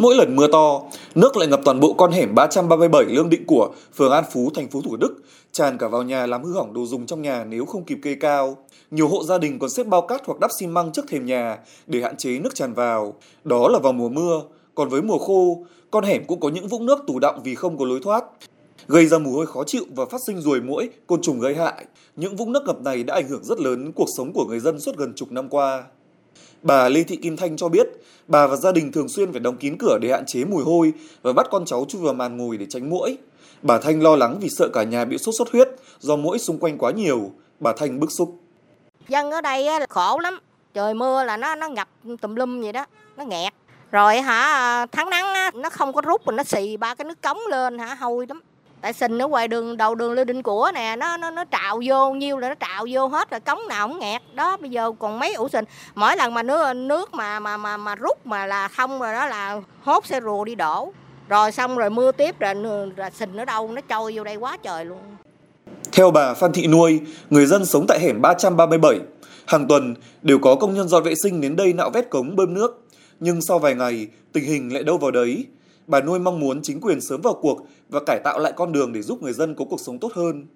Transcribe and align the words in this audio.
mỗi 0.00 0.16
lần 0.16 0.36
mưa 0.36 0.46
to, 0.52 0.82
nước 1.14 1.36
lại 1.36 1.48
ngập 1.48 1.60
toàn 1.64 1.80
bộ 1.80 1.92
con 1.92 2.12
hẻm 2.12 2.34
337 2.34 3.04
Lương 3.04 3.30
Định 3.30 3.46
Của, 3.46 3.70
phường 3.94 4.12
An 4.12 4.24
Phú, 4.32 4.50
thành 4.54 4.68
phố 4.68 4.80
Thủ 4.80 4.96
Đức, 4.96 5.22
tràn 5.52 5.78
cả 5.78 5.88
vào 5.88 6.02
nhà 6.02 6.26
làm 6.26 6.44
hư 6.44 6.52
hỏng 6.52 6.74
đồ 6.74 6.86
dùng 6.86 7.06
trong 7.06 7.22
nhà 7.22 7.44
nếu 7.44 7.64
không 7.64 7.84
kịp 7.84 7.98
kê 8.02 8.14
cao. 8.14 8.56
Nhiều 8.90 9.08
hộ 9.08 9.24
gia 9.24 9.38
đình 9.38 9.58
còn 9.58 9.70
xếp 9.70 9.86
bao 9.86 10.02
cát 10.02 10.22
hoặc 10.26 10.40
đắp 10.40 10.50
xi 10.52 10.66
măng 10.66 10.92
trước 10.92 11.04
thềm 11.08 11.26
nhà 11.26 11.58
để 11.86 12.00
hạn 12.00 12.16
chế 12.16 12.38
nước 12.38 12.54
tràn 12.54 12.74
vào. 12.74 13.14
Đó 13.44 13.68
là 13.68 13.78
vào 13.78 13.92
mùa 13.92 14.08
mưa, 14.08 14.42
còn 14.74 14.88
với 14.88 15.02
mùa 15.02 15.18
khô, 15.18 15.64
con 15.90 16.04
hẻm 16.04 16.24
cũng 16.26 16.40
có 16.40 16.48
những 16.48 16.68
vũng 16.68 16.86
nước 16.86 16.98
tù 17.06 17.18
đọng 17.18 17.40
vì 17.44 17.54
không 17.54 17.78
có 17.78 17.84
lối 17.84 18.00
thoát 18.02 18.24
gây 18.88 19.06
ra 19.06 19.18
mùi 19.18 19.32
hôi 19.32 19.46
khó 19.46 19.64
chịu 19.64 19.84
và 19.96 20.06
phát 20.06 20.20
sinh 20.20 20.40
ruồi 20.40 20.60
muỗi, 20.60 20.88
côn 21.06 21.22
trùng 21.22 21.40
gây 21.40 21.54
hại. 21.54 21.84
Những 22.16 22.36
vũng 22.36 22.52
nước 22.52 22.62
ngập 22.66 22.82
này 22.82 23.02
đã 23.02 23.14
ảnh 23.14 23.28
hưởng 23.28 23.44
rất 23.44 23.60
lớn 23.60 23.84
đến 23.84 23.92
cuộc 23.92 24.08
sống 24.16 24.32
của 24.32 24.44
người 24.44 24.60
dân 24.60 24.80
suốt 24.80 24.96
gần 24.96 25.12
chục 25.16 25.32
năm 25.32 25.48
qua. 25.48 25.84
Bà 26.62 26.88
Lê 26.88 27.02
Thị 27.02 27.16
Kim 27.16 27.36
Thanh 27.36 27.56
cho 27.56 27.68
biết, 27.68 27.86
bà 28.26 28.46
và 28.46 28.56
gia 28.56 28.72
đình 28.72 28.92
thường 28.92 29.08
xuyên 29.08 29.32
phải 29.32 29.40
đóng 29.40 29.56
kín 29.56 29.76
cửa 29.78 29.98
để 30.00 30.10
hạn 30.10 30.26
chế 30.26 30.44
mùi 30.44 30.64
hôi 30.64 30.92
và 31.22 31.32
bắt 31.32 31.46
con 31.50 31.64
cháu 31.64 31.84
chui 31.88 32.02
vào 32.02 32.14
màn 32.14 32.36
ngồi 32.36 32.56
để 32.56 32.66
tránh 32.68 32.90
muỗi. 32.90 33.16
Bà 33.62 33.78
Thanh 33.78 34.02
lo 34.02 34.16
lắng 34.16 34.38
vì 34.40 34.48
sợ 34.48 34.68
cả 34.72 34.82
nhà 34.82 35.04
bị 35.04 35.18
sốt 35.18 35.34
xuất 35.38 35.50
huyết 35.52 35.68
do 35.98 36.16
muỗi 36.16 36.38
xung 36.38 36.58
quanh 36.58 36.78
quá 36.78 36.90
nhiều. 36.90 37.32
Bà 37.60 37.72
Thanh 37.76 38.00
bức 38.00 38.12
xúc. 38.12 38.36
Dân 39.08 39.30
ở 39.30 39.40
đây 39.40 39.68
khổ 39.88 40.18
lắm, 40.18 40.38
trời 40.74 40.94
mưa 40.94 41.24
là 41.24 41.36
nó 41.36 41.54
nó 41.54 41.68
ngập 41.68 41.88
tùm 42.20 42.34
lum 42.34 42.60
vậy 42.60 42.72
đó, 42.72 42.84
nó 43.16 43.24
nghẹt. 43.24 43.52
Rồi 43.90 44.20
hả 44.20 44.86
tháng 44.92 45.10
nắng 45.10 45.52
nó 45.54 45.70
không 45.70 45.92
có 45.92 46.00
rút 46.00 46.26
mà 46.26 46.32
nó 46.32 46.42
xì 46.44 46.76
ba 46.76 46.94
cái 46.94 47.04
nước 47.04 47.22
cống 47.22 47.38
lên 47.50 47.78
hả 47.78 47.94
hôi 47.94 48.26
lắm 48.28 48.40
tại 48.80 48.92
sình 48.92 49.18
nó 49.18 49.28
ngoài 49.28 49.48
đường 49.48 49.76
đầu 49.76 49.94
đường 49.94 50.12
lê 50.12 50.24
định 50.24 50.42
của 50.42 50.70
nè 50.74 50.96
nó 50.98 51.16
nó 51.16 51.30
nó 51.30 51.44
trào 51.44 51.80
vô 51.84 52.10
nhiêu 52.10 52.38
là 52.38 52.48
nó 52.48 52.54
trào 52.54 52.86
vô 52.90 53.06
hết 53.06 53.30
rồi 53.30 53.40
cống 53.40 53.68
nào 53.68 53.88
cũng 53.88 53.98
nghẹt. 53.98 54.22
Đó 54.34 54.56
bây 54.56 54.70
giờ 54.70 54.92
còn 54.98 55.18
mấy 55.18 55.34
ủ 55.34 55.48
sình 55.48 55.64
mỗi 55.94 56.16
lần 56.16 56.34
mà 56.34 56.42
nước 56.42 56.74
nước 56.74 57.14
mà 57.14 57.40
mà 57.40 57.56
mà 57.56 57.76
mà 57.76 57.94
rút 57.94 58.26
mà 58.26 58.46
là 58.46 58.68
không 58.68 59.00
rồi 59.00 59.12
đó 59.12 59.26
là 59.26 59.60
hốt 59.82 60.06
xe 60.06 60.20
rùa 60.20 60.44
đi 60.44 60.54
đổ. 60.54 60.92
Rồi 61.28 61.52
xong 61.52 61.76
rồi 61.76 61.90
mưa 61.90 62.12
tiếp 62.12 62.38
rồi, 62.38 62.54
rồi 62.96 63.10
sình 63.14 63.36
nó 63.36 63.44
đâu 63.44 63.68
nó 63.72 63.80
trôi 63.80 64.12
vô 64.16 64.24
đây 64.24 64.36
quá 64.36 64.56
trời 64.62 64.84
luôn. 64.84 64.98
Theo 65.92 66.10
bà 66.10 66.34
Phan 66.34 66.52
Thị 66.52 66.66
Nuôi, 66.66 67.00
người 67.30 67.46
dân 67.46 67.66
sống 67.66 67.86
tại 67.88 68.00
hẻm 68.00 68.22
337, 68.22 68.98
hàng 69.46 69.68
tuần 69.68 69.94
đều 70.22 70.38
có 70.38 70.54
công 70.54 70.74
nhân 70.74 70.88
dọn 70.88 71.02
vệ 71.02 71.14
sinh 71.14 71.40
đến 71.40 71.56
đây 71.56 71.72
nạo 71.72 71.90
vét 71.90 72.10
cống 72.10 72.36
bơm 72.36 72.54
nước. 72.54 72.84
Nhưng 73.20 73.42
sau 73.42 73.58
vài 73.58 73.74
ngày, 73.74 74.06
tình 74.32 74.44
hình 74.44 74.74
lại 74.74 74.82
đâu 74.82 74.98
vào 74.98 75.10
đấy, 75.10 75.46
Bà 75.88 76.00
Nuôi 76.00 76.18
mong 76.18 76.40
muốn 76.40 76.62
chính 76.62 76.80
quyền 76.80 77.00
sớm 77.00 77.20
vào 77.20 77.34
cuộc 77.34 77.66
và 77.88 78.00
cải 78.06 78.20
tạo 78.24 78.38
lại 78.38 78.52
con 78.56 78.72
đường 78.72 78.92
để 78.92 79.02
giúp 79.02 79.22
người 79.22 79.32
dân 79.32 79.54
có 79.54 79.64
cuộc 79.70 79.80
sống 79.80 79.98
tốt 79.98 80.12
hơn. 80.14 80.46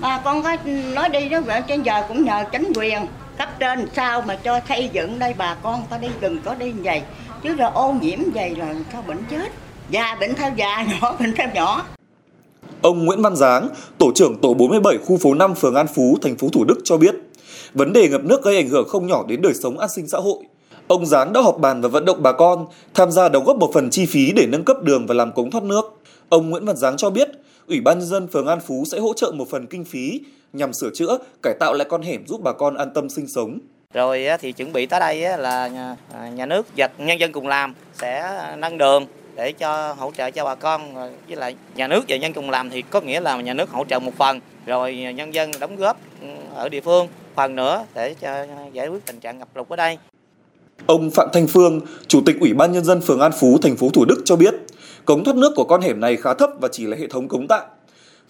Bà 0.00 0.20
con 0.24 0.42
có 0.42 0.56
nói 0.94 1.08
đi 1.08 1.28
đó 1.28 1.40
vậy 1.40 1.62
trên 1.68 1.82
giờ 1.82 2.02
cũng 2.08 2.24
nhờ 2.24 2.44
chính 2.52 2.72
quyền 2.74 2.98
cấp 3.38 3.48
trên 3.60 3.88
sao 3.96 4.22
mà 4.22 4.36
cho 4.44 4.60
xây 4.68 4.90
dựng 4.92 5.18
đây 5.18 5.34
bà 5.38 5.56
con 5.62 5.82
ta 5.90 5.98
đi 5.98 6.08
đừng 6.20 6.38
có 6.44 6.54
đi 6.54 6.70
vậy 6.70 7.02
chứ 7.42 7.54
là 7.54 7.66
ô 7.66 7.94
nhiễm 8.00 8.18
vậy 8.34 8.56
là 8.56 8.74
sao 8.92 9.02
bệnh 9.08 9.18
chết 9.30 9.52
già 9.90 10.16
bệnh 10.20 10.34
theo 10.34 10.50
già 10.56 10.82
nhỏ 11.00 11.16
bệnh 11.20 11.34
theo 11.36 11.48
nhỏ 11.54 11.84
Ông 12.82 13.04
Nguyễn 13.04 13.22
Văn 13.22 13.36
Giáng, 13.36 13.68
tổ 13.98 14.12
trưởng 14.14 14.40
tổ 14.40 14.54
47 14.54 14.98
khu 14.98 15.16
phố 15.16 15.34
5 15.34 15.54
phường 15.54 15.74
An 15.74 15.86
Phú, 15.94 16.18
thành 16.22 16.36
phố 16.36 16.48
Thủ 16.52 16.64
Đức 16.64 16.78
cho 16.84 16.96
biết, 16.96 17.14
vấn 17.74 17.92
đề 17.92 18.08
ngập 18.08 18.24
nước 18.24 18.42
gây 18.42 18.56
ảnh 18.56 18.68
hưởng 18.68 18.88
không 18.88 19.06
nhỏ 19.06 19.24
đến 19.28 19.42
đời 19.42 19.54
sống 19.54 19.78
an 19.78 19.88
sinh 19.88 20.08
xã 20.08 20.18
hội. 20.18 20.44
Ông 20.88 21.06
Giáng 21.06 21.32
đã 21.32 21.40
họp 21.40 21.58
bàn 21.58 21.80
và 21.80 21.88
vận 21.88 22.04
động 22.04 22.22
bà 22.22 22.32
con 22.32 22.66
tham 22.94 23.10
gia 23.10 23.28
đóng 23.28 23.44
góp 23.44 23.56
một 23.56 23.70
phần 23.74 23.90
chi 23.90 24.06
phí 24.06 24.32
để 24.32 24.46
nâng 24.46 24.64
cấp 24.64 24.82
đường 24.82 25.06
và 25.06 25.14
làm 25.14 25.32
cống 25.32 25.50
thoát 25.50 25.64
nước. 25.64 26.02
Ông 26.28 26.50
Nguyễn 26.50 26.64
Văn 26.64 26.76
Giáng 26.76 26.96
cho 26.96 27.10
biết, 27.10 27.28
Ủy 27.68 27.80
ban 27.80 27.98
nhân 27.98 28.08
dân 28.08 28.28
phường 28.28 28.46
An 28.46 28.60
Phú 28.60 28.84
sẽ 28.92 28.98
hỗ 28.98 29.12
trợ 29.14 29.32
một 29.34 29.50
phần 29.50 29.66
kinh 29.66 29.84
phí 29.84 30.20
nhằm 30.52 30.72
sửa 30.72 30.90
chữa, 30.94 31.18
cải 31.42 31.54
tạo 31.60 31.74
lại 31.74 31.86
con 31.90 32.02
hẻm 32.02 32.26
giúp 32.26 32.40
bà 32.44 32.52
con 32.52 32.74
an 32.74 32.90
tâm 32.94 33.08
sinh 33.08 33.26
sống. 33.26 33.58
Rồi 33.94 34.26
thì 34.40 34.52
chuẩn 34.52 34.72
bị 34.72 34.86
tới 34.86 35.00
đây 35.00 35.38
là 35.38 35.96
à, 36.12 36.28
nhà 36.28 36.46
nước 36.46 36.66
và 36.76 36.88
nhân 36.98 37.20
dân 37.20 37.32
cùng 37.32 37.48
làm 37.48 37.74
sẽ 37.94 38.38
nâng 38.58 38.78
đường 38.78 39.06
để 39.36 39.52
cho 39.52 39.92
hỗ 39.92 40.10
trợ 40.16 40.30
cho 40.30 40.44
bà 40.44 40.54
con 40.54 40.94
với 40.94 41.36
lại 41.36 41.56
nhà 41.74 41.88
nước 41.88 42.04
và 42.08 42.16
nhân 42.16 42.32
cùng 42.32 42.50
làm 42.50 42.70
thì 42.70 42.82
có 42.82 43.00
nghĩa 43.00 43.20
là 43.20 43.40
nhà 43.40 43.54
nước 43.54 43.70
hỗ 43.70 43.84
trợ 43.84 43.98
một 43.98 44.14
phần 44.18 44.40
rồi 44.66 44.96
nhân 45.16 45.34
dân 45.34 45.50
đóng 45.60 45.76
góp 45.76 46.00
ừ, 46.20 46.28
ở 46.54 46.68
địa 46.68 46.80
phương 46.80 47.08
phần 47.34 47.56
nữa 47.56 47.86
để 47.94 48.14
cho 48.20 48.46
giải 48.72 48.88
quyết 48.88 49.06
tình 49.06 49.20
trạng 49.20 49.38
ngập 49.38 49.48
lụt 49.56 49.68
ở 49.68 49.76
đây. 49.76 49.98
Ông 50.92 51.10
Phạm 51.10 51.28
Thanh 51.32 51.46
Phương, 51.46 51.80
Chủ 52.08 52.20
tịch 52.26 52.36
Ủy 52.40 52.54
ban 52.54 52.72
Nhân 52.72 52.84
dân 52.84 53.00
phường 53.00 53.20
An 53.20 53.32
Phú, 53.40 53.58
thành 53.62 53.76
phố 53.76 53.90
Thủ 53.90 54.04
Đức 54.04 54.22
cho 54.24 54.36
biết, 54.36 54.54
cống 55.04 55.24
thoát 55.24 55.36
nước 55.36 55.52
của 55.56 55.64
con 55.64 55.80
hẻm 55.80 56.00
này 56.00 56.16
khá 56.16 56.34
thấp 56.34 56.50
và 56.60 56.68
chỉ 56.72 56.86
là 56.86 56.96
hệ 56.96 57.06
thống 57.06 57.28
cống 57.28 57.48
tạm. 57.48 57.62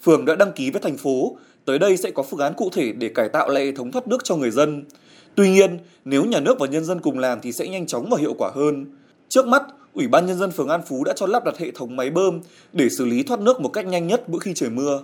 Phường 0.03 0.25
đã 0.25 0.35
đăng 0.35 0.53
ký 0.53 0.71
với 0.71 0.81
thành 0.81 0.97
phố, 0.97 1.37
tới 1.65 1.79
đây 1.79 1.97
sẽ 1.97 2.11
có 2.11 2.23
phương 2.23 2.41
án 2.41 2.53
cụ 2.57 2.71
thể 2.73 2.93
để 2.93 3.09
cải 3.09 3.29
tạo 3.29 3.49
lại 3.49 3.65
hệ 3.65 3.73
thống 3.73 3.93
thoát 3.93 4.09
nước 4.09 4.25
cho 4.25 4.37
người 4.37 4.51
dân. 4.51 4.85
Tuy 5.35 5.51
nhiên, 5.51 5.79
nếu 6.05 6.25
nhà 6.25 6.41
nước 6.41 6.59
và 6.59 6.67
nhân 6.67 6.85
dân 6.85 7.01
cùng 7.01 7.19
làm 7.19 7.41
thì 7.41 7.53
sẽ 7.53 7.69
nhanh 7.69 7.87
chóng 7.87 8.09
và 8.11 8.19
hiệu 8.21 8.35
quả 8.39 8.51
hơn. 8.55 8.87
Trước 9.29 9.47
mắt, 9.47 9.63
Ủy 9.95 10.09
ban 10.09 10.27
Nhân 10.27 10.39
dân 10.39 10.51
phường 10.51 10.69
An 10.69 10.81
Phú 10.89 11.05
đã 11.05 11.13
cho 11.17 11.27
lắp 11.27 11.45
đặt 11.45 11.59
hệ 11.59 11.71
thống 11.71 11.97
máy 11.97 12.11
bơm 12.11 12.41
để 12.73 12.89
xử 12.89 13.05
lý 13.05 13.23
thoát 13.23 13.41
nước 13.41 13.61
một 13.61 13.69
cách 13.69 13.87
nhanh 13.87 14.07
nhất 14.07 14.29
mỗi 14.29 14.41
khi 14.41 14.53
trời 14.55 14.71
mưa. 14.71 15.03